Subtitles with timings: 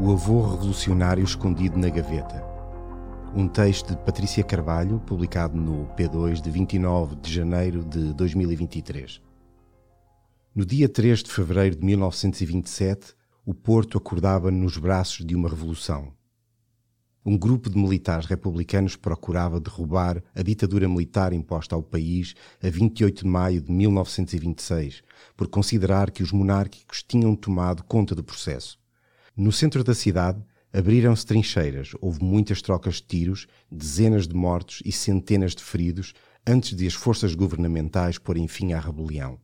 [0.00, 2.40] O avô revolucionário escondido na gaveta.
[3.34, 9.20] Um texto de Patrícia Carvalho, publicado no P2 de 29 de janeiro de 2023.
[10.54, 13.12] No dia 3 de fevereiro de 1927,
[13.44, 16.12] o Porto acordava nos braços de uma revolução.
[17.26, 23.24] Um grupo de militares republicanos procurava derrubar a ditadura militar imposta ao país a 28
[23.24, 25.02] de maio de 1926,
[25.36, 28.78] por considerar que os monárquicos tinham tomado conta do processo.
[29.40, 30.42] No centro da cidade,
[30.72, 36.12] abriram-se trincheiras, houve muitas trocas de tiros, dezenas de mortos e centenas de feridos
[36.44, 39.38] antes de as forças governamentais porem fim à rebelião.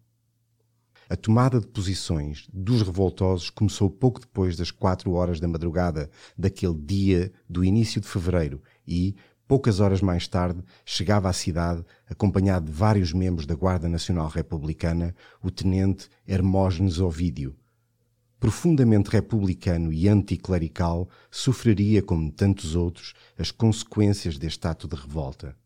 [1.09, 6.75] A tomada de posições dos revoltosos começou pouco depois das quatro horas da madrugada daquele
[6.75, 9.15] dia do início de fevereiro e,
[9.47, 15.15] poucas horas mais tarde, chegava à cidade, acompanhado de vários membros da Guarda Nacional Republicana,
[15.41, 17.55] o tenente Hermógenes Ovídio.
[18.45, 25.57] Profundamente republicano e anticlerical, sofreria, como tantos outros, as consequências deste ato de revolta.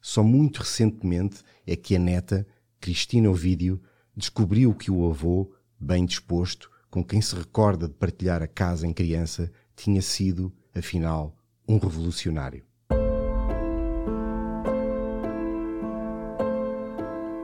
[0.00, 2.46] Só muito recentemente é que a neta,
[2.80, 3.82] Cristina Ovídio,
[4.16, 8.94] descobriu que o avô, bem disposto, com quem se recorda de partilhar a casa em
[8.94, 11.36] criança, tinha sido, afinal,
[11.68, 12.64] um revolucionário.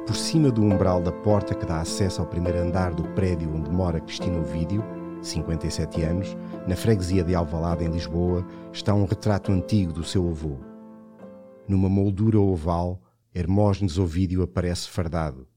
[0.07, 3.69] Por cima do umbral da porta que dá acesso ao primeiro andar do prédio onde
[3.69, 4.85] mora Cristina Ovídio,
[5.21, 10.59] 57 anos, na freguesia de Alvalade, em Lisboa, está um retrato antigo do seu avô.
[11.67, 13.03] Numa moldura oval,
[13.35, 15.49] Hermógenes Ovídio aparece fardado,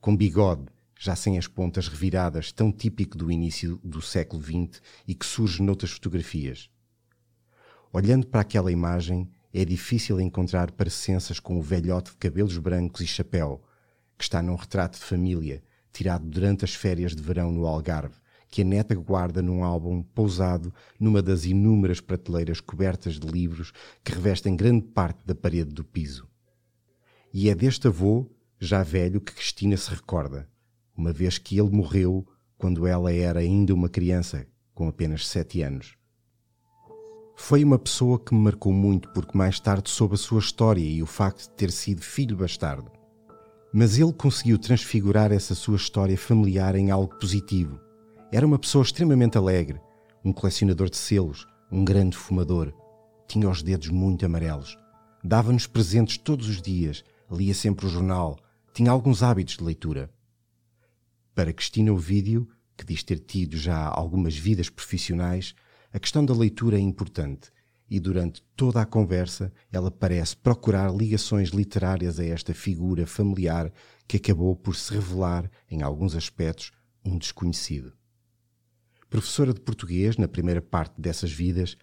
[0.00, 0.64] com bigode,
[0.98, 5.62] já sem as pontas reviradas, tão típico do início do século XX e que surge
[5.62, 6.70] noutras fotografias.
[7.92, 13.06] Olhando para aquela imagem, é difícil encontrar parecenças com o velhote de cabelos brancos e
[13.06, 13.62] chapéu,
[14.18, 18.16] que está num retrato de família, tirado durante as férias de verão no Algarve,
[18.50, 24.12] que a neta guarda num álbum pousado numa das inúmeras prateleiras cobertas de livros que
[24.12, 26.28] revestem grande parte da parede do piso.
[27.32, 28.28] E é deste avô
[28.58, 30.48] já velho, que Cristina se recorda,
[30.96, 32.26] uma vez que ele morreu
[32.56, 35.96] quando ela era ainda uma criança, com apenas sete anos.
[37.36, 41.00] Foi uma pessoa que me marcou muito porque mais tarde soube a sua história e
[41.00, 42.97] o facto de ter sido filho bastardo.
[43.72, 47.78] Mas ele conseguiu transfigurar essa sua história familiar em algo positivo.
[48.32, 49.80] Era uma pessoa extremamente alegre,
[50.24, 52.72] um colecionador de selos, um grande fumador.
[53.26, 54.76] Tinha os dedos muito amarelos.
[55.22, 58.38] Dava-nos presentes todos os dias, lia sempre o jornal,
[58.72, 60.10] tinha alguns hábitos de leitura.
[61.34, 65.54] Para Cristina Ovídio, que diz ter tido já algumas vidas profissionais,
[65.92, 67.50] a questão da leitura é importante
[67.88, 73.72] e durante toda a conversa ela parece procurar ligações literárias a esta figura familiar
[74.06, 76.72] que acabou por se revelar, em alguns aspectos,
[77.04, 77.92] um desconhecido.
[79.08, 81.76] Professora de português na primeira parte dessas vidas,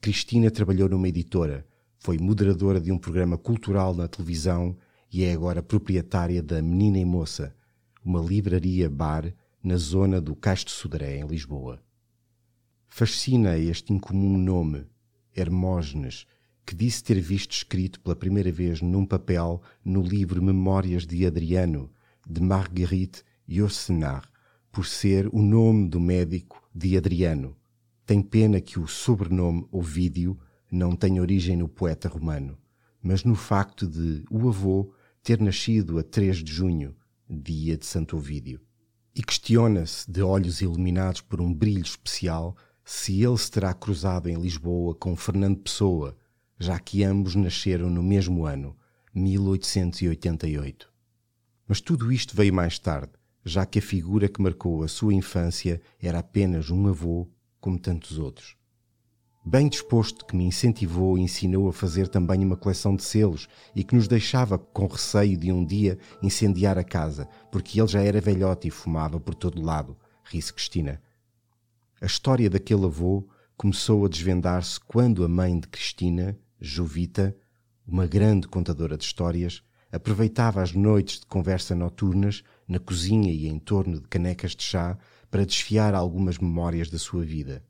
[0.00, 1.66] Cristina trabalhou numa editora,
[1.98, 4.76] foi moderadora de um programa cultural na televisão
[5.12, 7.54] e é agora proprietária da Menina e Moça,
[8.02, 11.82] uma livraria-bar na zona do Castro Sodré, em Lisboa.
[12.88, 14.86] Fascina este incomum nome,
[15.34, 16.26] Hermógenes,
[16.64, 21.90] que disse ter visto escrito pela primeira vez num papel no livro Memórias de Adriano,
[22.28, 24.30] de Marguerite Yourcenar,
[24.70, 27.56] por ser o nome do médico de Adriano.
[28.06, 30.38] Tem pena que o sobrenome Ovídio
[30.70, 32.56] não tenha origem no poeta romano,
[33.02, 34.92] mas no facto de o avô
[35.22, 36.94] ter nascido a 3 de junho,
[37.28, 38.60] dia de Santo Ovídio.
[39.14, 42.56] E questiona-se, de olhos iluminados por um brilho especial,
[42.92, 46.16] se ele se terá cruzado em Lisboa com Fernando Pessoa,
[46.58, 48.76] já que ambos nasceram no mesmo ano,
[49.14, 50.92] 1888.
[51.68, 53.12] Mas tudo isto veio mais tarde,
[53.44, 57.28] já que a figura que marcou a sua infância era apenas um avô,
[57.60, 58.56] como tantos outros
[59.42, 63.82] bem disposto, que me incentivou e ensinou a fazer também uma coleção de selos e
[63.82, 68.20] que nos deixava com receio de um dia incendiar a casa, porque ele já era
[68.20, 71.00] velhote e fumava por todo lado, ri-se Cristina.
[72.02, 77.36] A história daquele avô começou a desvendar-se quando a mãe de Cristina, Jovita,
[77.86, 79.62] uma grande contadora de histórias,
[79.92, 84.96] aproveitava as noites de conversa noturnas na cozinha e em torno de canecas de chá
[85.30, 87.62] para desfiar algumas memórias da sua vida.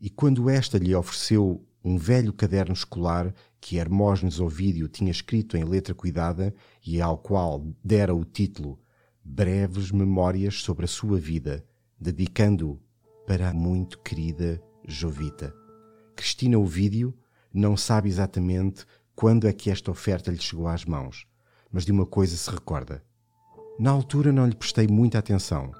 [0.00, 5.64] E quando esta lhe ofereceu um velho caderno escolar que Hermógenes Ovídio tinha escrito em
[5.64, 6.54] letra cuidada
[6.86, 8.80] e ao qual dera o título
[9.22, 11.62] Breves Memórias sobre a sua vida,
[12.00, 12.87] dedicando-o
[13.28, 15.54] para a muito querida Jovita.
[16.16, 17.14] Cristina Ovídio
[17.52, 21.26] não sabe exatamente quando é que esta oferta lhe chegou às mãos,
[21.70, 23.04] mas de uma coisa se recorda.
[23.78, 25.70] Na altura não lhe prestei muita atenção.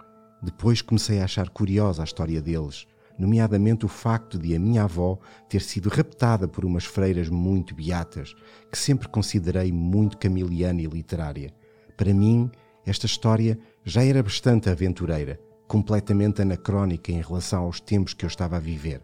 [0.42, 2.86] Depois comecei a achar curiosa a história deles,
[3.18, 5.18] nomeadamente o facto de a minha avó
[5.48, 8.34] ter sido raptada por umas freiras muito beatas,
[8.70, 11.54] que sempre considerei muito camiliana e literária.
[11.96, 12.50] Para mim,
[12.84, 18.56] esta história já era bastante aventureira, completamente anacrónica em relação aos tempos que eu estava
[18.56, 19.02] a viver.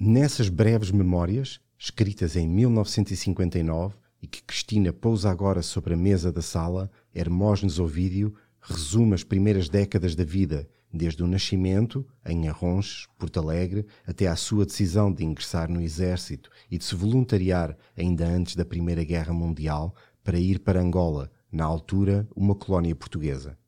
[0.00, 6.40] Nessas breves memórias, escritas em 1959 e que Cristina pousa agora sobre a mesa da
[6.40, 13.38] sala, Hermógenes Ovídio resume as primeiras décadas da vida, desde o nascimento, em Arronches, Porto
[13.38, 18.56] Alegre, até à sua decisão de ingressar no exército e de se voluntariar ainda antes
[18.56, 23.58] da Primeira Guerra Mundial para ir para Angola, na altura uma colónia portuguesa.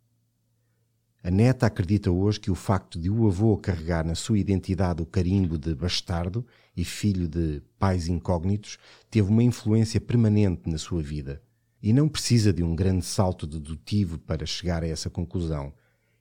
[1.26, 5.06] A neta acredita hoje que o facto de o avô carregar na sua identidade o
[5.06, 6.46] carimbo de bastardo
[6.76, 8.78] e filho de pais incógnitos
[9.10, 11.42] teve uma influência permanente na sua vida.
[11.82, 15.72] E não precisa de um grande salto dedutivo para chegar a essa conclusão.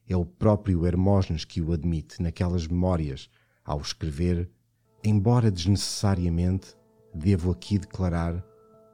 [0.10, 3.30] É o próprio Hermógenes que o admite naquelas memórias,
[3.64, 4.50] ao escrever:
[5.04, 6.76] Embora desnecessariamente,
[7.14, 8.44] devo aqui declarar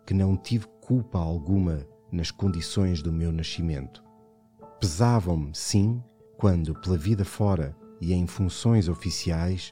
[0.05, 4.10] que não tive culpa alguma nas condições do meu nascimento
[4.81, 6.03] Pesavam-me, sim,
[6.39, 9.71] quando, pela vida fora e em funções oficiais,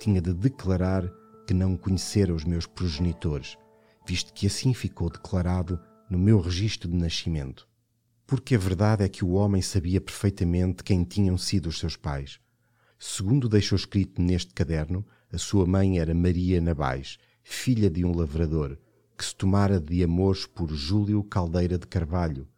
[0.00, 1.08] tinha de declarar
[1.46, 3.56] que não conhecera os meus progenitores,
[4.04, 5.78] visto que assim ficou declarado
[6.10, 7.68] no meu registro de nascimento.
[8.26, 12.40] Porque a verdade é que o homem sabia perfeitamente quem tinham sido os seus pais.
[12.98, 18.76] Segundo deixou escrito neste caderno, a sua mãe era Maria Nabais, filha de um lavrador,
[19.16, 22.48] que se tomara de amores por Júlio Caldeira de Carvalho,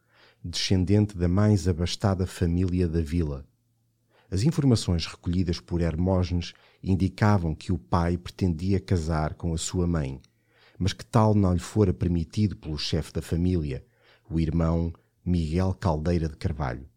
[0.43, 3.45] descendente da mais abastada família da vila.
[4.29, 10.19] As informações recolhidas por Hermógenes indicavam que o pai pretendia casar com a sua mãe,
[10.79, 13.85] mas que tal não lhe fora permitido pelo chefe da família,
[14.29, 14.91] o irmão
[15.23, 16.89] Miguel Caldeira de Carvalho.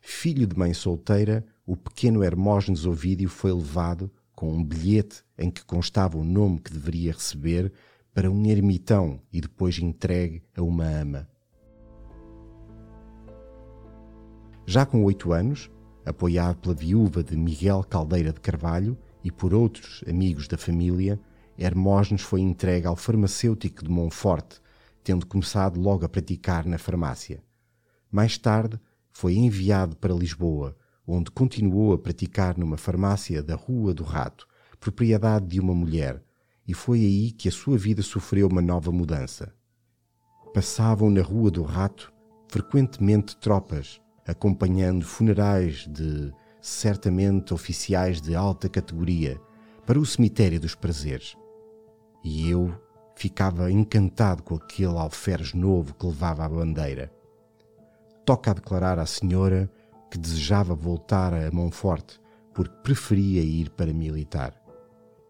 [0.00, 5.64] Filho de mãe solteira, o pequeno Hermógenes Ovídio foi levado, com um bilhete em que
[5.64, 7.72] constava o nome que deveria receber,
[8.12, 11.28] para um ermitão e depois entregue a uma ama.
[14.66, 15.70] Já com oito anos,
[16.06, 21.20] apoiado pela viúva de Miguel Caldeira de Carvalho e por outros amigos da família,
[21.58, 24.60] Hermógenes foi entregue ao farmacêutico de Monforte,
[25.04, 27.44] tendo começado logo a praticar na farmácia.
[28.10, 28.80] Mais tarde,
[29.12, 30.74] foi enviado para Lisboa,
[31.06, 34.48] onde continuou a praticar numa farmácia da Rua do Rato,
[34.80, 36.22] propriedade de uma mulher,
[36.66, 39.54] e foi aí que a sua vida sofreu uma nova mudança.
[40.54, 42.10] Passavam na Rua do Rato
[42.48, 49.40] frequentemente tropas, acompanhando funerais de certamente oficiais de alta categoria
[49.86, 51.36] para o cemitério dos prazeres.
[52.24, 52.74] E eu
[53.14, 57.12] ficava encantado com aquele alferes novo que levava a bandeira.
[58.24, 59.70] Toca a declarar à senhora
[60.10, 62.20] que desejava voltar a Monforte
[62.54, 64.54] porque preferia ir para militar.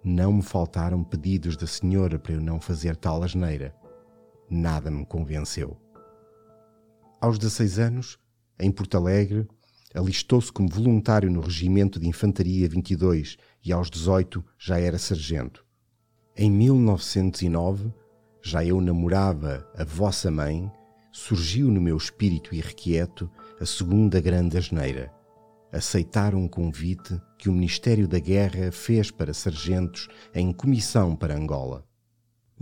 [0.04, 3.74] Não me faltaram pedidos da senhora para eu não fazer tal asneira.
[4.50, 5.76] Nada me convenceu.
[7.20, 8.18] Aos 16 anos,
[8.58, 9.46] em Porto Alegre,
[9.94, 15.64] alistou-se como voluntário no Regimento de Infantaria 22 e aos 18 já era sargento.
[16.36, 17.92] Em 1909,
[18.42, 20.70] já eu namorava a vossa mãe,
[21.12, 23.30] surgiu no meu espírito irrequieto
[23.60, 25.12] a segunda grande asneira.
[25.72, 31.84] Aceitar um convite que o Ministério da Guerra fez para sargentos em comissão para Angola.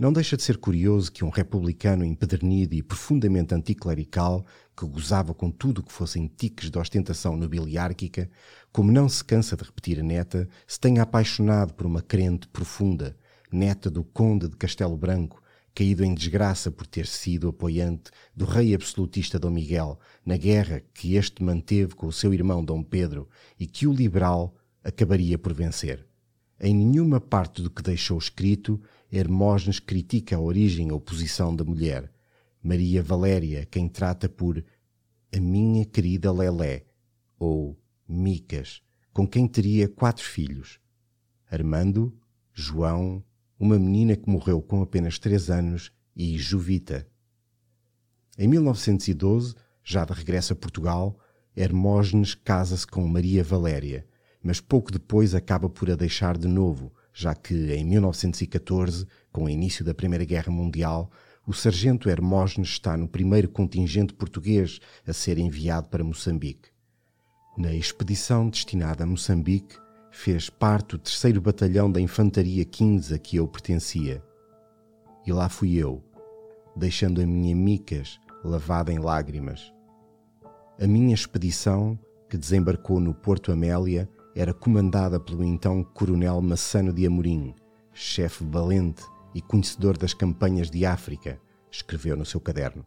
[0.03, 4.45] Não deixa de ser curioso que um republicano empedernido e profundamente anticlerical,
[4.75, 8.29] que gozava com tudo o que fossem tiques de ostentação nobiliárquica,
[8.69, 13.15] como não se cansa de repetir a neta, se tenha apaixonado por uma crente profunda,
[13.49, 15.41] neta do conde de Castelo Branco,
[15.73, 21.15] caído em desgraça por ter sido apoiante do rei absolutista Dom Miguel na guerra que
[21.15, 26.05] este manteve com o seu irmão Dom Pedro e que o liberal acabaria por vencer.
[26.59, 28.81] Em nenhuma parte do que deixou escrito
[29.15, 32.11] Hermógenes critica a origem ou posição da mulher.
[32.63, 34.65] Maria Valéria, quem trata por
[35.31, 36.83] a minha querida Lelé,
[37.37, 38.81] ou Micas,
[39.13, 40.79] com quem teria quatro filhos.
[41.47, 42.17] Armando,
[42.51, 43.23] João,
[43.59, 47.07] uma menina que morreu com apenas três anos, e Juvita.
[48.35, 49.53] Em 1912,
[49.83, 51.19] já de regresso a Portugal,
[51.55, 54.07] Hermógenes casa-se com Maria Valéria,
[54.41, 59.49] mas pouco depois acaba por a deixar de novo, já que em 1914, com o
[59.49, 61.11] início da Primeira Guerra Mundial,
[61.45, 66.69] o sargento Hermógenes está no primeiro contingente português a ser enviado para Moçambique.
[67.57, 69.77] Na expedição destinada a Moçambique,
[70.09, 74.23] fez parte do terceiro batalhão da Infantaria 15 a que eu pertencia.
[75.25, 76.03] E lá fui eu,
[76.75, 79.71] deixando a minha micas lavada em lágrimas.
[80.79, 81.97] A minha expedição,
[82.29, 87.53] que desembarcou no Porto Amélia, era comandada pelo então Coronel Massano de Amorim,
[87.93, 91.39] chefe valente e conhecedor das campanhas de África,
[91.71, 92.85] escreveu no seu caderno.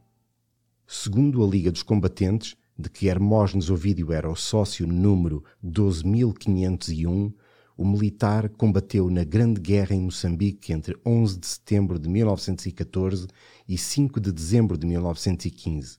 [0.86, 7.32] Segundo a Liga dos Combatentes, de que Hermógenes Ovídio era o sócio número 12.501,
[7.76, 13.26] o militar combateu na Grande Guerra em Moçambique entre 11 de setembro de 1914
[13.68, 15.98] e 5 de dezembro de 1915.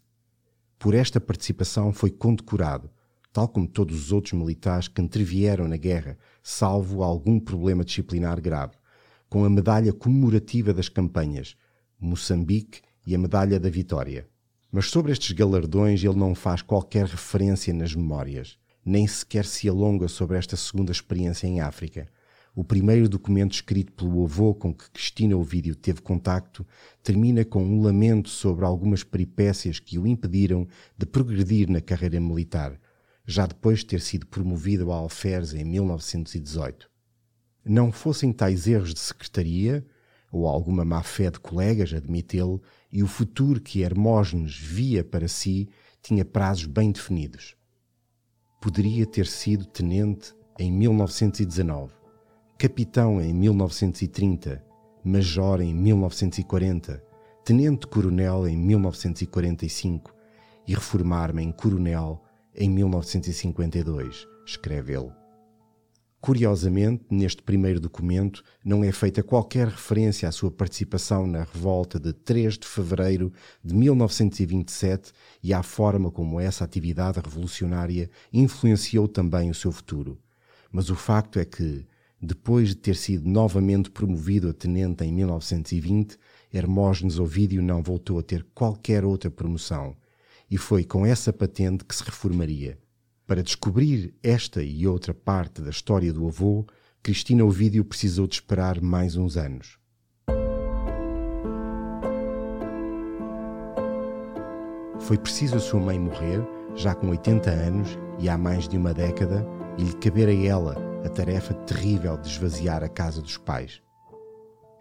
[0.80, 2.90] Por esta participação foi condecorado,
[3.32, 8.76] tal como todos os outros militares que intervieram na guerra, salvo algum problema disciplinar grave,
[9.30, 11.56] com a medalha comemorativa das campanhas,
[12.00, 14.28] Moçambique e a medalha da Vitória.
[14.72, 18.58] Mas sobre estes galardões ele não faz qualquer referência nas memórias
[18.88, 22.08] nem sequer se alonga sobre esta segunda experiência em África.
[22.56, 26.66] O primeiro documento escrito pelo avô com que Cristina Ovídio teve contacto
[27.04, 30.66] termina com um lamento sobre algumas peripécias que o impediram
[30.98, 32.80] de progredir na carreira militar,
[33.28, 36.90] já depois de ter sido promovido a alferes em 1918.
[37.64, 39.86] Não fossem tais erros de secretaria,
[40.32, 45.70] ou alguma má-fé de colegas, admitê-lo, e o futuro que Hermógenes via para si
[46.02, 47.58] tinha prazos bem definidos
[48.60, 51.94] poderia ter sido tenente em 1919,
[52.58, 54.64] capitão em 1930,
[55.04, 57.04] major em 1940,
[57.46, 60.14] tenente-coronel em 1945
[60.68, 62.22] e reformar-me em coronel
[62.58, 65.12] em 1952, escreve ele.
[66.20, 72.12] Curiosamente, neste primeiro documento não é feita qualquer referência à sua participação na revolta de
[72.12, 73.32] 3 de fevereiro
[73.64, 80.20] de 1927 e à forma como essa atividade revolucionária influenciou também o seu futuro.
[80.72, 81.86] Mas o facto é que,
[82.20, 86.18] depois de ter sido novamente promovido a tenente em 1920,
[86.52, 89.96] Hermógenes Ovídio não voltou a ter qualquer outra promoção,
[90.50, 92.78] e foi com essa patente que se reformaria.
[93.26, 96.66] Para descobrir esta e outra parte da história do avô,
[97.04, 99.78] Cristina Ovídio precisou de esperar mais uns anos.
[105.00, 106.42] Foi preciso a sua mãe morrer,
[106.76, 109.46] já com 80 anos e há mais de uma década,
[109.78, 110.76] e lhe caber a ela
[111.06, 113.82] a tarefa terrível de esvaziar a casa dos pais.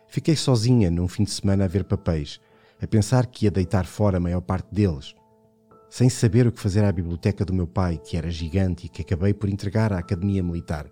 [0.08, 2.40] Fiquei sozinha num fim de semana a ver papéis,
[2.80, 5.14] a pensar que ia deitar fora a maior parte deles
[5.96, 9.00] sem saber o que fazer à biblioteca do meu pai, que era gigante e que
[9.00, 10.90] acabei por entregar à Academia Militar.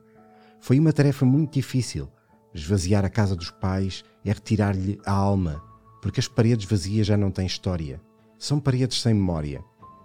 [0.58, 2.08] Foi uma tarefa muito difícil.
[2.54, 5.62] Esvaziar a casa dos pais é retirar-lhe a alma,
[6.00, 8.00] porque as paredes vazias já não têm história.
[8.38, 9.62] São paredes sem memória.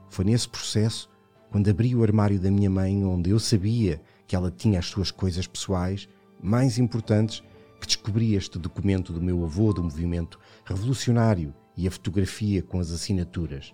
[0.10, 1.10] Foi nesse processo,
[1.50, 5.12] quando abri o armário da minha mãe, onde eu sabia que ela tinha as suas
[5.12, 6.10] coisas pessoais
[6.44, 7.42] mais importantes,
[7.80, 12.92] que descobri este documento do meu avô do movimento revolucionário e a fotografia com as
[12.92, 13.74] assinaturas.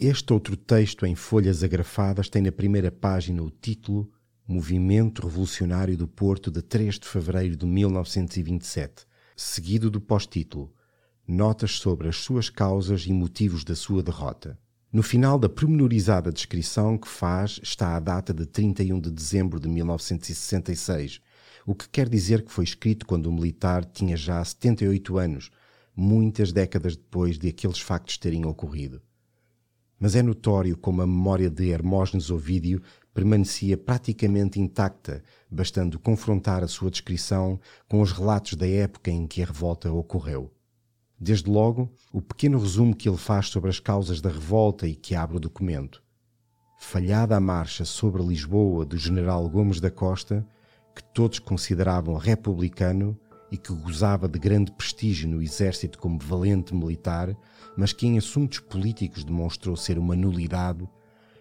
[0.00, 4.08] Este outro texto em folhas agrafadas tem na primeira página o título
[4.46, 9.04] Movimento Revolucionário do Porto de 3 de fevereiro de 1927,
[9.36, 10.72] seguido do pós-título
[11.26, 14.56] Notas sobre as suas causas e motivos da sua derrota.
[14.92, 19.68] No final da promenorizada descrição que faz está a data de 31 de dezembro de
[19.68, 21.20] 1966,
[21.66, 25.50] o que quer dizer que foi escrito quando o militar tinha já 78 anos,
[25.96, 29.02] muitas décadas depois de aqueles factos terem ocorrido
[29.98, 32.80] mas é notório como a memória de Hermógenes Ovídio
[33.12, 39.42] permanecia praticamente intacta, bastando confrontar a sua descrição com os relatos da época em que
[39.42, 40.52] a revolta ocorreu.
[41.20, 45.16] Desde logo, o pequeno resumo que ele faz sobre as causas da revolta e que
[45.16, 46.00] abre o documento.
[46.78, 50.46] Falhada a marcha sobre Lisboa do general Gomes da Costa,
[50.94, 53.18] que todos consideravam republicano
[53.50, 57.36] e que gozava de grande prestígio no exército como valente militar,
[57.76, 60.88] mas que em assuntos políticos demonstrou ser uma nulidade,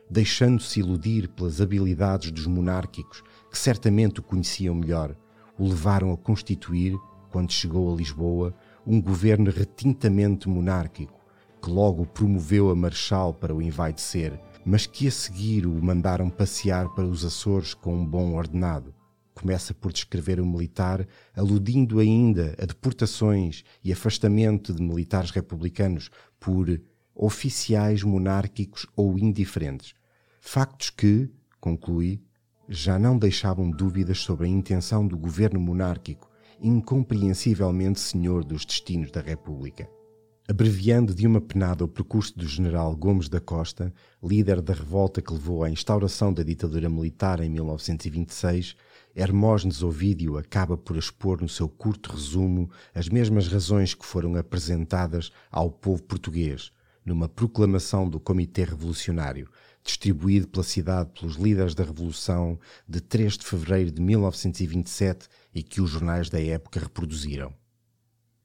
[0.10, 5.16] deixando-se iludir pelas habilidades dos monárquicos, que certamente o conheciam melhor,
[5.58, 6.98] o levaram a constituir,
[7.32, 11.20] quando chegou a Lisboa, um governo retintamente monárquico,
[11.62, 16.88] que logo promoveu a Marechal para o envaidecer, mas que a seguir o mandaram passear
[16.94, 18.97] para os Açores com um bom ordenado
[19.40, 26.82] começa por descrever o militar, aludindo ainda a deportações e afastamento de militares republicanos por
[27.14, 29.94] oficiais monárquicos ou indiferentes.
[30.42, 31.30] Factos que,
[31.60, 32.20] conclui,
[32.68, 36.30] já não deixavam dúvidas sobre a intenção do governo monárquico,
[36.60, 39.88] incompreensivelmente senhor dos destinos da República.
[40.50, 45.34] Abreviando de uma penada o percurso do general Gomes da Costa, líder da revolta que
[45.34, 48.76] levou à instauração da ditadura militar em 1926,
[49.20, 55.32] Hermógenes Ovídio acaba por expor no seu curto resumo as mesmas razões que foram apresentadas
[55.50, 56.72] ao povo português
[57.04, 59.50] numa proclamação do Comitê Revolucionário,
[59.82, 65.82] distribuído pela cidade pelos líderes da Revolução de 3 de fevereiro de 1927 e que
[65.82, 67.54] os jornais da época reproduziram.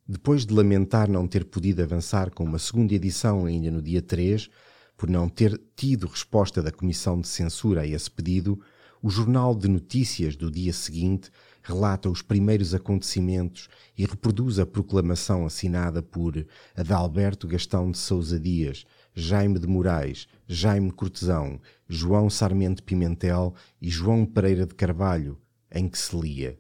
[0.09, 4.49] Depois de lamentar não ter podido avançar com uma segunda edição ainda no dia 3,
[4.97, 8.62] por não ter tido resposta da Comissão de Censura a esse pedido,
[9.03, 11.29] o Jornal de Notícias do dia seguinte
[11.61, 13.69] relata os primeiros acontecimentos
[13.99, 20.93] e reproduz a proclamação assinada por Adalberto Gastão de Sousa Dias, Jaime de Moraes, Jaime
[20.93, 25.37] Cortesão, João Sarmento Pimentel e João Pereira de Carvalho,
[25.71, 26.57] em que se lia: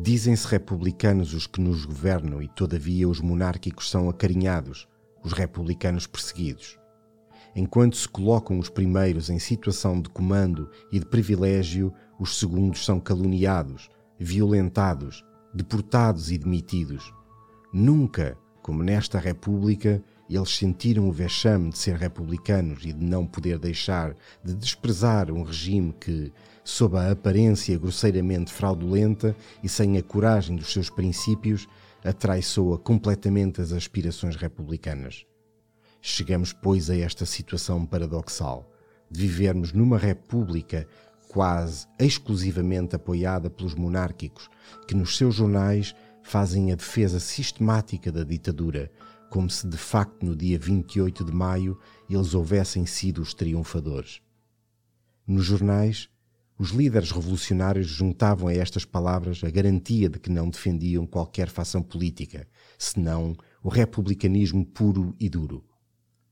[0.00, 4.88] Dizem-se republicanos os que nos governam e, todavia, os monárquicos são acarinhados,
[5.22, 6.81] os republicanos perseguidos.
[7.54, 12.98] Enquanto se colocam os primeiros em situação de comando e de privilégio, os segundos são
[12.98, 17.12] caluniados, violentados, deportados e demitidos.
[17.72, 23.58] Nunca, como nesta República, eles sentiram o vexame de ser republicanos e de não poder
[23.58, 26.32] deixar de desprezar um regime que,
[26.64, 31.68] sob a aparência grosseiramente fraudulenta e sem a coragem dos seus princípios,
[32.02, 35.26] atraiçoa completamente as aspirações republicanas.
[36.04, 38.68] Chegamos, pois, a esta situação paradoxal
[39.08, 40.88] de vivermos numa república
[41.28, 44.50] quase exclusivamente apoiada pelos monárquicos,
[44.88, 45.94] que nos seus jornais
[46.24, 48.90] fazem a defesa sistemática da ditadura,
[49.30, 51.78] como se de facto no dia 28 de maio
[52.10, 54.20] eles houvessem sido os triunfadores.
[55.24, 56.08] Nos jornais,
[56.58, 61.80] os líderes revolucionários juntavam a estas palavras a garantia de que não defendiam qualquer fação
[61.80, 65.64] política, senão o republicanismo puro e duro.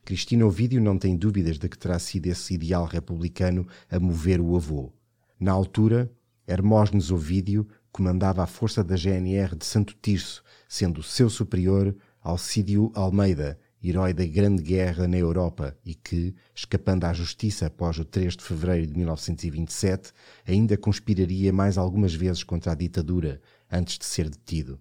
[0.04, 4.56] Cristina Ovídio não tem dúvidas de que terá sido esse ideal republicano a mover o
[4.56, 4.92] avô.
[5.38, 6.10] Na altura,
[6.46, 13.58] Hermógenes Ovídio comandava a força da GNR de Santo Tirso, sendo seu superior Alcídio Almeida,
[13.82, 18.44] herói da Grande Guerra na Europa e que, escapando à justiça após o 3 de
[18.44, 20.12] fevereiro de 1927,
[20.46, 23.40] ainda conspiraria mais algumas vezes contra a ditadura
[23.70, 24.78] antes de ser detido.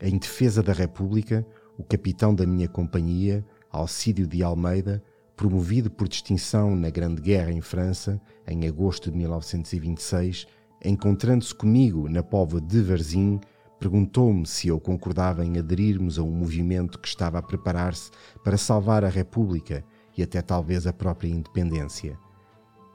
[0.00, 3.44] Em defesa da República, o capitão da minha companhia,
[3.78, 5.02] Alcídio de Almeida,
[5.36, 10.46] promovido por distinção na Grande Guerra em França, em agosto de 1926,
[10.84, 13.40] encontrando-se comigo na povo de Varzim,
[13.78, 18.10] perguntou-me se eu concordava em aderirmos a um movimento que estava a preparar-se
[18.42, 19.84] para salvar a República
[20.16, 22.18] e até talvez a própria independência.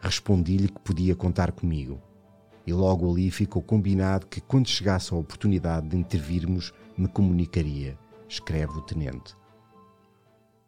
[0.01, 2.01] Respondi-lhe que podia contar comigo.
[2.67, 8.73] E logo ali ficou combinado que, quando chegasse a oportunidade de intervirmos, me comunicaria, escreve
[8.73, 9.33] o tenente.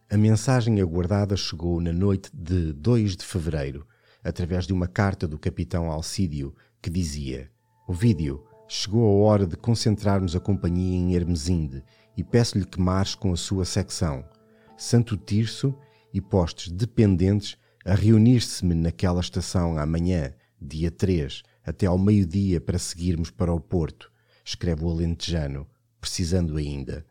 [0.08, 3.88] A mensagem aguardada chegou na noite de 2 de fevereiro,
[4.24, 7.50] através de uma carta do capitão Alcídio, que dizia:
[7.88, 11.84] Ovídio, chegou a hora de concentrarmos a companhia em Hermesinde
[12.16, 14.24] e peço-lhe que marche com a sua secção,
[14.78, 15.76] Santo Tirso
[16.14, 23.32] e postos dependentes a reunir-se-me naquela estação amanhã, dia 3, até ao meio-dia para seguirmos
[23.32, 24.12] para o Porto,
[24.46, 25.68] escreve o Alentejano,
[26.00, 27.04] precisando ainda.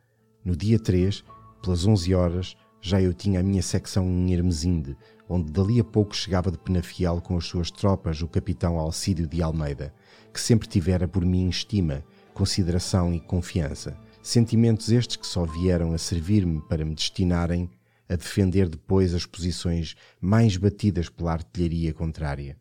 [0.45, 1.25] No dia 3,
[1.61, 4.95] pelas 11 horas, já eu tinha a minha secção em Hermesinde,
[5.27, 9.41] onde dali a pouco chegava de Penafiel com as suas tropas o capitão Alcídio de
[9.43, 9.91] Almeida,
[10.31, 13.97] que sempre tivera por mim estima, consideração e confiança.
[14.23, 17.71] Sentimentos estes que só vieram a servir-me para me destinarem
[18.07, 22.55] a defender depois as posições mais batidas pela artilharia contrária.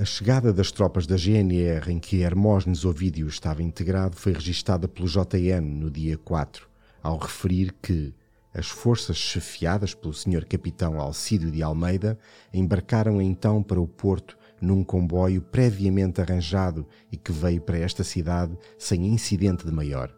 [0.00, 5.08] A chegada das tropas da GNR em que Hermógenes Ovídio estava integrado foi registada pelo
[5.08, 6.68] JN no dia 4,
[7.02, 8.14] ao referir que
[8.54, 10.46] as forças chefiadas pelo Sr.
[10.48, 12.16] Capitão Alcídio de Almeida
[12.54, 18.56] embarcaram então para o Porto num comboio previamente arranjado e que veio para esta cidade
[18.78, 20.14] sem incidente de maior.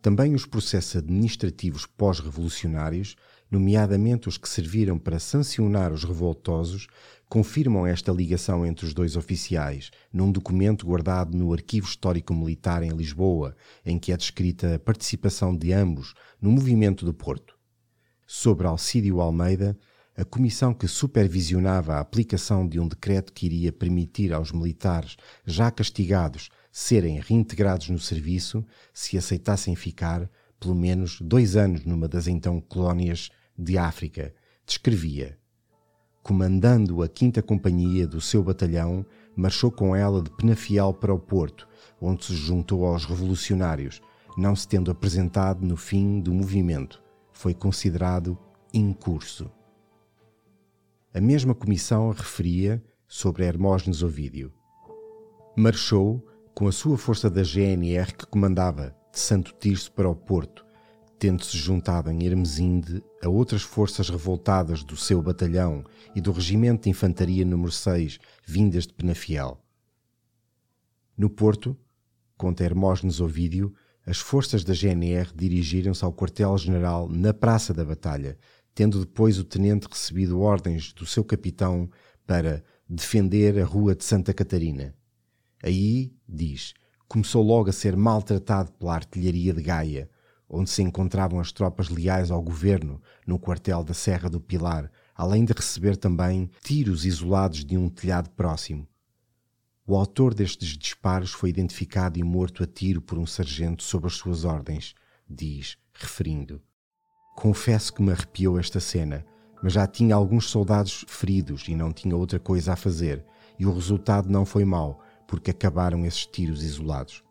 [0.00, 3.16] Também os processos administrativos pós-revolucionários,
[3.50, 6.86] nomeadamente os que serviram para sancionar os revoltosos,
[7.32, 12.90] confirmam esta ligação entre os dois oficiais num documento guardado no Arquivo Histórico Militar em
[12.90, 17.54] Lisboa, em que é descrita a participação de ambos no movimento do Porto.
[18.26, 19.74] Sobre Alcídio Almeida,
[20.14, 25.16] a comissão que supervisionava a aplicação de um decreto que iria permitir aos militares
[25.46, 32.26] já castigados serem reintegrados no serviço se aceitassem ficar pelo menos dois anos numa das
[32.26, 34.34] então colónias de África,
[34.66, 35.40] descrevia
[36.22, 39.04] comandando a quinta companhia do seu batalhão,
[39.34, 41.68] marchou com ela de Penafiel para o Porto,
[42.00, 44.00] onde se juntou aos revolucionários,
[44.36, 47.02] não se tendo apresentado no fim do movimento.
[47.32, 48.38] Foi considerado
[48.72, 49.50] incurso.
[51.12, 54.52] A mesma comissão referia sobre Hermógenes Ovídio.
[55.56, 60.64] Marchou com a sua força da GNR que comandava de Santo Tirso para o Porto,
[61.22, 65.84] tendo-se juntado em Hermesinde a outras forças revoltadas do seu batalhão
[66.16, 69.64] e do Regimento de Infantaria número 6, vindas de Penafiel.
[71.16, 71.78] No Porto,
[72.36, 73.72] conta Hermógenes Ovídio,
[74.04, 78.36] as forças da GNR dirigiram-se ao quartel-general na Praça da Batalha,
[78.74, 81.88] tendo depois o tenente recebido ordens do seu capitão
[82.26, 84.92] para defender a rua de Santa Catarina.
[85.62, 86.74] Aí, diz,
[87.06, 90.10] começou logo a ser maltratado pela artilharia de Gaia,
[90.52, 95.46] onde se encontravam as tropas leais ao governo, no quartel da Serra do Pilar, além
[95.46, 98.86] de receber também tiros isolados de um telhado próximo.
[99.86, 104.14] O autor destes disparos foi identificado e morto a tiro por um sargento sob as
[104.14, 104.94] suas ordens,
[105.28, 106.60] diz, referindo.
[107.34, 109.24] Confesso que me arrepiou esta cena,
[109.62, 113.24] mas já tinha alguns soldados feridos e não tinha outra coisa a fazer,
[113.58, 117.24] e o resultado não foi mau, porque acabaram esses tiros isolados.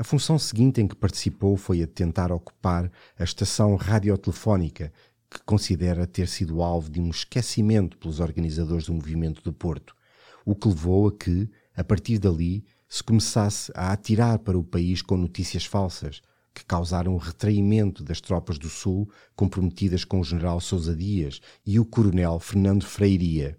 [0.00, 4.92] A função seguinte em que participou foi a de tentar ocupar a estação radiotelefónica,
[5.28, 9.96] que considera ter sido alvo de um esquecimento pelos organizadores do movimento do Porto,
[10.44, 15.02] o que levou a que, a partir dali, se começasse a atirar para o país
[15.02, 16.22] com notícias falsas,
[16.54, 21.80] que causaram o retraimento das tropas do Sul comprometidas com o general Sousa Dias e
[21.80, 23.58] o coronel Fernando Freiria.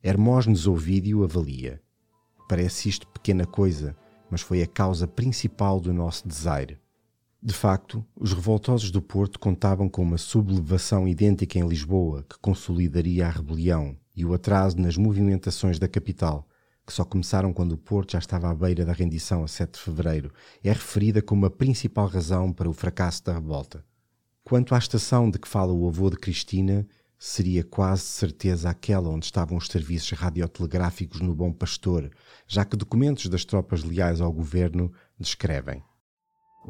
[0.00, 1.82] Hermógenes Ovídio avalia.
[2.48, 3.96] Parece isto pequena coisa,
[4.30, 6.78] mas foi a causa principal do nosso desaire.
[7.42, 13.26] De facto, os revoltosos do Porto contavam com uma sublevação idêntica em Lisboa que consolidaria
[13.26, 16.48] a rebelião e o atraso nas movimentações da capital,
[16.86, 19.80] que só começaram quando o Porto já estava à beira da rendição a 7 de
[19.80, 20.32] fevereiro,
[20.62, 23.84] é referida como a principal razão para o fracasso da revolta.
[24.42, 26.86] Quanto à estação de que fala o avô de Cristina,
[27.18, 32.10] seria quase certeza aquela onde estavam os serviços radiotelegráficos no Bom Pastor,
[32.46, 35.82] já que documentos das tropas leais ao governo descrevem.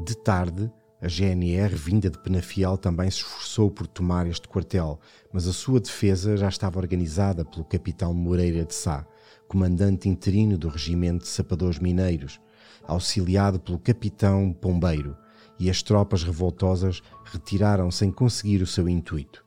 [0.04, 4.98] De tarde, a GNR, vinda de Penafiel, também se esforçou por tomar este quartel,
[5.32, 9.06] mas a sua defesa já estava organizada pelo capitão Moreira de Sá,
[9.46, 12.40] comandante interino do Regimento de Sapadores Mineiros,
[12.82, 15.16] auxiliado pelo capitão Pombeiro,
[15.58, 19.44] e as tropas revoltosas retiraram sem conseguir o seu intuito.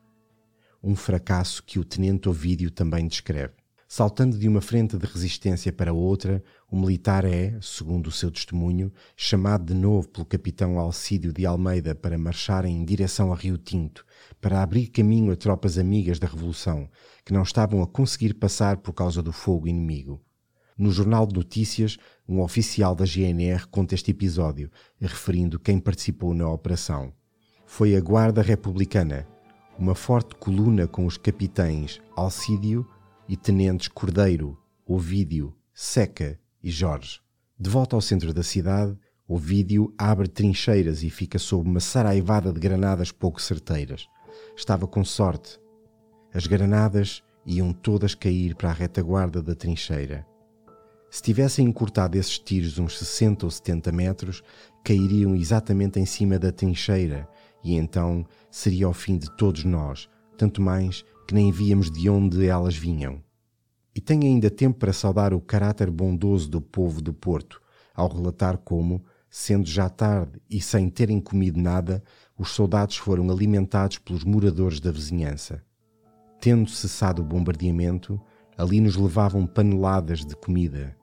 [0.82, 3.56] Um fracasso que o tenente Ovídio também descreve.
[3.90, 8.92] Saltando de uma frente de resistência para outra, o militar é, segundo o seu testemunho,
[9.16, 14.06] chamado de novo pelo capitão Alcídio de Almeida para marchar em direção a Rio Tinto,
[14.42, 16.90] para abrir caminho a tropas amigas da Revolução,
[17.24, 20.22] que não estavam a conseguir passar por causa do fogo inimigo.
[20.78, 21.98] No Jornal de Notícias,
[22.28, 24.70] um oficial da GNR conta este episódio,
[25.00, 27.14] referindo quem participou na operação.
[27.66, 29.26] Foi a Guarda Republicana,
[29.80, 32.86] uma forte coluna com os capitães Alcídio,
[33.28, 37.20] e tenentes Cordeiro, Ovídio, Seca e Jorge.
[37.60, 42.60] De volta ao centro da cidade, Ovídio abre trincheiras e fica sob uma saraivada de
[42.60, 44.08] granadas pouco certeiras.
[44.56, 45.60] Estava com sorte.
[46.34, 50.26] As granadas iam todas cair para a retaguarda da trincheira.
[51.10, 54.44] Se tivessem encurtado esses tiros uns 60 ou 70 metros,
[54.84, 57.28] cairiam exatamente em cima da trincheira
[57.64, 62.48] e então seria o fim de todos nós, tanto mais que nem víamos de onde
[62.48, 63.22] elas vinham.
[63.94, 67.62] E tenho ainda tempo para saudar o caráter bondoso do povo do Porto,
[67.94, 72.02] ao relatar como, sendo já tarde e sem terem comido nada,
[72.38, 75.62] os soldados foram alimentados pelos moradores da vizinhança.
[76.40, 78.22] Tendo cessado o bombardeamento,
[78.58, 80.96] ali nos levavam paneladas de comida.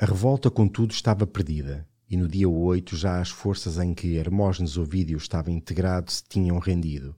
[0.00, 4.76] A revolta, contudo, estava perdida, e no dia 8 já as forças em que Hermógenes
[4.76, 7.14] Ovídio estava integrado se tinham rendido.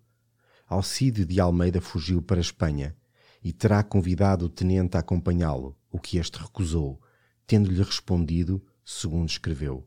[0.68, 2.96] Alcídio de Almeida fugiu para a Espanha
[3.42, 7.00] e terá convidado o tenente a acompanhá-lo, o que este recusou,
[7.46, 9.86] tendo-lhe respondido, segundo escreveu: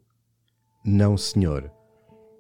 [0.86, 1.70] Não, senhor.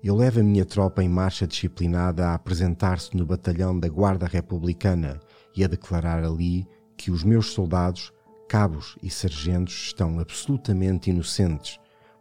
[0.02, 5.20] Eu levo a minha tropa em marcha disciplinada a apresentar-se no batalhão da Guarda Republicana
[5.54, 8.14] e a declarar ali que os meus soldados,
[8.48, 11.78] cabos e sargentos, estão absolutamente inocentes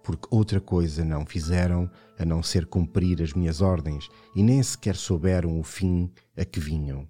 [0.09, 4.97] porque outra coisa não fizeram a não ser cumprir as minhas ordens e nem sequer
[4.97, 7.07] souberam o fim a que vinham.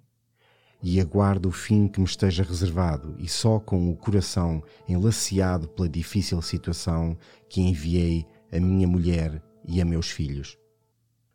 [0.83, 5.87] E aguardo o fim que me esteja reservado, e só com o coração enlaceado pela
[5.87, 10.57] difícil situação que enviei a minha mulher e a meus filhos.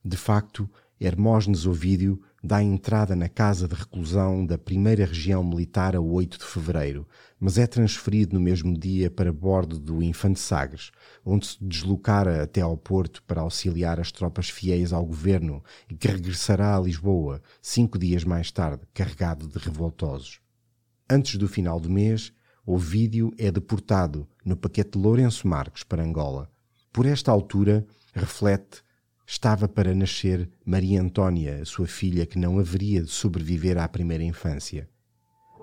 [0.05, 0.69] De facto,
[1.01, 6.45] Hermógenes Ovídio dá entrada na casa de reclusão da primeira região militar a 8 de
[6.45, 7.09] fevereiro,
[7.41, 10.91] mas é transferido no mesmo dia para bordo do Infante Sagres,
[11.25, 16.07] onde se deslocara até ao Porto para auxiliar as tropas fiéis ao governo e que
[16.07, 20.39] regressará a Lisboa cinco dias mais tarde, carregado de revoltosos.
[21.09, 22.31] Antes do final do mês,
[22.67, 26.51] Ovídio é deportado no paquete Lourenço Marques para Angola.
[26.93, 28.84] Por esta altura, reflete
[29.27, 34.89] Estava para nascer Maria Antônia, sua filha, que não haveria de sobreviver à primeira infância.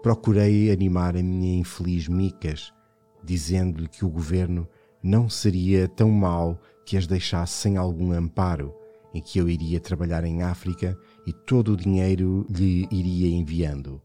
[0.02, 2.74] Procurei animar a minha infeliz Micas,
[3.24, 4.68] dizendo-lhe que o governo
[5.04, 8.74] não seria tão mau que as deixasse sem algum amparo
[9.14, 10.98] e que eu iria trabalhar em África
[11.28, 14.02] e todo o dinheiro lhe iria enviando.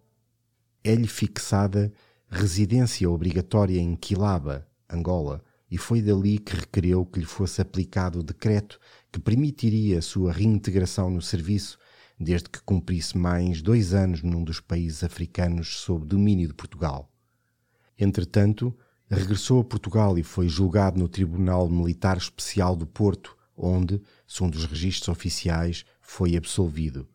[0.85, 1.93] É-lhe fixada
[2.29, 8.23] residência obrigatória em Quilaba, Angola, e foi dali que requereu que lhe fosse aplicado o
[8.23, 8.79] decreto
[9.17, 11.79] que permitiria a sua reintegração no serviço,
[12.21, 17.11] desde que cumprisse mais dois anos num dos países africanos sob domínio de Portugal.
[17.99, 18.77] Entretanto,
[19.09, 24.67] regressou a Portugal e foi julgado no Tribunal Militar Especial do Porto, onde, segundo os
[24.67, 27.09] registros oficiais, foi absolvido.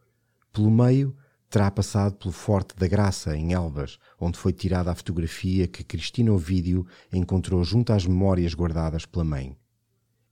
[0.52, 1.16] Pelo meio,
[1.52, 6.34] terá passado pelo Forte da Graça, em Elvas, onde foi tirada a fotografia que Cristina
[6.34, 6.84] Ovídio
[7.14, 9.56] encontrou junto às memórias guardadas pela mãe.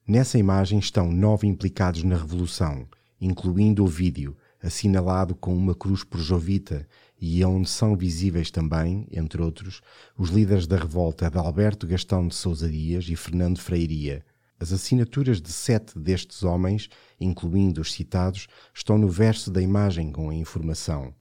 [0.10, 2.88] Nessa imagem estão nove implicados na Revolução,
[3.22, 6.88] incluindo Ovídio, assinalado com uma cruz por Jovita,
[7.22, 9.82] e onde são visíveis também, entre outros,
[10.18, 14.26] os líderes da revolta de Alberto Gastão de Sousa Dias e Fernando Freiria,
[14.60, 16.90] as assinaturas de sete destes homens,
[17.22, 21.14] incluindo os citados, estão no verso da imagem com a informação.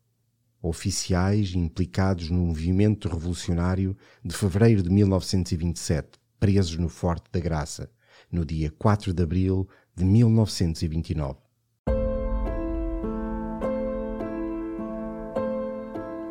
[0.62, 6.08] Oficiais implicados no movimento revolucionário de fevereiro de 1927,
[6.40, 7.90] presos no Forte da Graça,
[8.30, 11.38] no dia 4 de abril de 1929.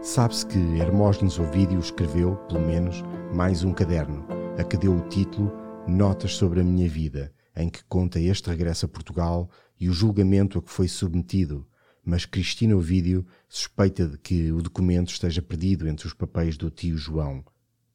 [0.02, 3.04] Sabe-se que Hermógenes Ovídio escreveu, pelo menos,
[3.36, 4.26] mais um caderno,
[4.58, 5.52] a que deu o título
[5.88, 10.60] Notas sobre a minha vida, em que conta este regresso a Portugal e o julgamento
[10.60, 11.68] a que foi submetido,
[12.06, 16.98] mas Cristina Ovídio suspeita de que o documento esteja perdido entre os papéis do tio
[16.98, 17.44] João.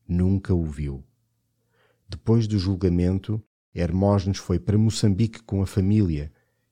[0.07, 1.03] Nunca o viu.
[2.07, 3.43] Depois do julgamento,
[3.75, 6.31] Hermógenes foi para Moçambique com a família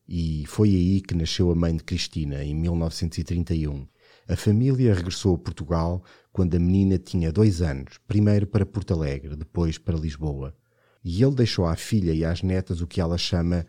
[0.08, 3.86] e foi aí que nasceu a mãe de Cristina, em 1931.
[4.28, 9.36] A família regressou a Portugal quando a menina tinha dois anos, primeiro para Porto Alegre,
[9.36, 10.54] depois para Lisboa
[11.04, 13.66] e ele deixou à filha e às netas o que ela chama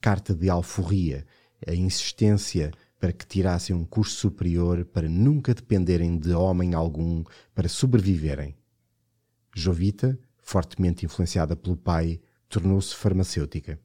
[0.00, 1.26] carta de alforria,
[1.66, 2.70] a insistência
[3.00, 8.54] para que tirassem um curso superior para nunca dependerem de homem algum para sobreviverem.
[9.54, 12.20] Jovita, fortemente influenciada pelo pai,
[12.54, 13.80] tornou-se farmacêutica.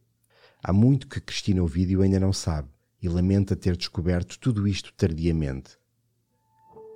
[0.63, 2.69] Há muito que Cristina Ovídio ainda não sabe
[3.01, 5.75] e lamenta ter descoberto tudo isto tardiamente.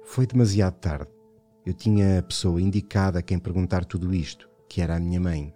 [0.05, 1.09] Foi demasiado tarde.
[1.65, 5.51] Eu tinha a pessoa indicada a quem perguntar tudo isto, que era a minha mãe.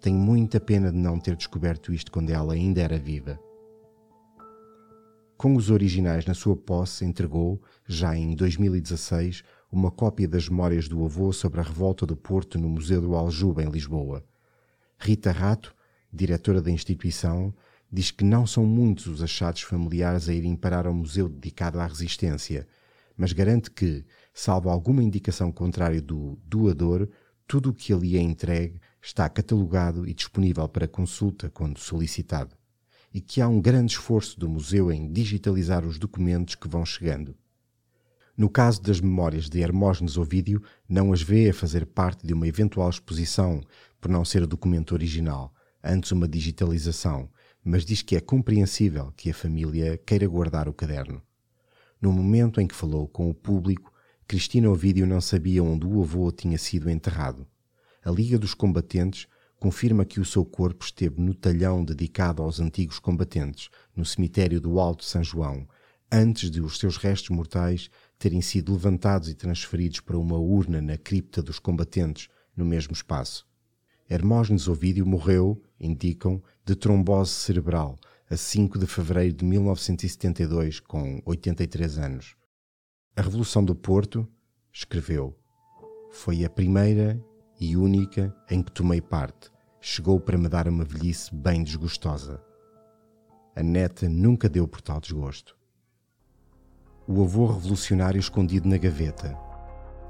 [0.00, 3.38] Tenho muita pena de não ter descoberto isto quando ela ainda era viva.
[5.36, 11.04] Com os originais na sua posse, entregou, já em 2016, uma cópia das memórias do
[11.04, 14.24] avô sobre a revolta do Porto no Museu do Aljuba, em Lisboa.
[15.04, 15.74] Rita Rato,
[16.12, 17.52] diretora da instituição,
[17.90, 21.86] diz que não são muitos os achados familiares a irem parar ao museu dedicado à
[21.88, 22.68] resistência,
[23.16, 27.08] mas garante que, salvo alguma indicação contrária do doador,
[27.48, 32.56] tudo o que ali é entregue está catalogado e disponível para consulta quando solicitado,
[33.12, 37.34] e que há um grande esforço do museu em digitalizar os documentos que vão chegando.
[38.36, 42.48] No caso das memórias de Hermógenes Ovídio, não as vê a fazer parte de uma
[42.48, 43.60] eventual exposição,
[44.02, 47.30] por não ser o documento original, antes uma digitalização,
[47.64, 51.22] mas diz que é compreensível que a família queira guardar o caderno.
[51.98, 53.90] No momento em que falou com o público,
[54.28, 57.46] Cristina Ovídio não sabia onde o avô tinha sido enterrado
[58.04, 62.98] a Liga dos Combatentes confirma que o seu corpo esteve no talhão dedicado aos antigos
[62.98, 65.68] combatentes, no cemitério do Alto São João,
[66.10, 67.88] antes de os seus restos mortais
[68.18, 73.46] terem sido levantados e transferidos para uma urna na cripta dos combatentes, no mesmo espaço.
[74.12, 77.96] Hermógenes Ovídio morreu, indicam, de trombose cerebral,
[78.28, 82.36] a 5 de fevereiro de 1972, com 83 anos.
[83.16, 84.28] A Revolução do Porto,
[84.70, 85.34] escreveu,
[86.10, 87.18] foi a primeira
[87.58, 92.38] e única em que tomei parte, chegou para me dar uma velhice bem desgostosa.
[93.56, 95.56] A neta nunca deu por tal desgosto.
[97.08, 99.51] O avô revolucionário escondido na gaveta.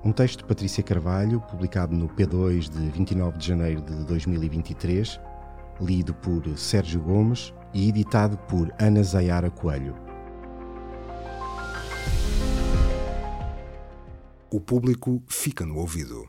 [0.05, 5.21] Um texto de Patrícia Carvalho, publicado no P2 de 29 de janeiro de 2023,
[5.81, 9.95] lido por Sérgio Gomes e editado por Ana Zayara Coelho.
[14.51, 16.29] O público fica no ouvido.